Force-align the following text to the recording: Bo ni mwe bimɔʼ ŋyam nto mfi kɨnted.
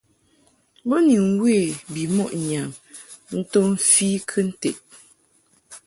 Bo 0.87 0.95
ni 1.05 1.15
mwe 1.31 1.55
bimɔʼ 1.93 2.31
ŋyam 2.47 2.69
nto 3.37 3.59
mfi 3.71 4.07
kɨnted. 4.29 4.77